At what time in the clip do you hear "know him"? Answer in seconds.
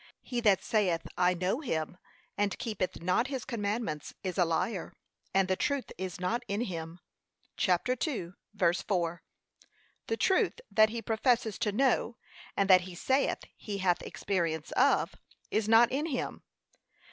1.35-1.99